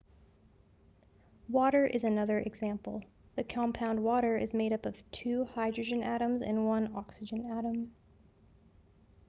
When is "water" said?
1.47-1.85, 4.03-4.35